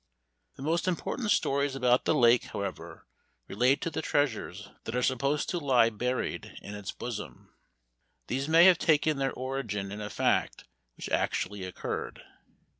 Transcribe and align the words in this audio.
The 0.55 0.63
most 0.63 0.87
important 0.87 1.29
stories 1.29 1.75
about 1.75 2.05
the 2.05 2.15
lake, 2.15 2.45
however, 2.45 3.05
relate 3.47 3.81
to 3.81 3.91
the 3.91 4.01
treasures 4.01 4.69
that 4.85 4.95
are 4.95 5.03
supposed 5.03 5.47
to 5.49 5.59
lie 5.59 5.91
buried 5.91 6.57
in 6.63 6.73
its 6.73 6.91
bosom. 6.91 7.53
These 8.25 8.49
may 8.49 8.65
have 8.65 8.79
taken 8.79 9.17
their 9.19 9.31
origin 9.33 9.91
in 9.91 10.01
a 10.01 10.09
fact 10.09 10.63
which 10.97 11.07
actually 11.09 11.63
occurred. 11.63 12.23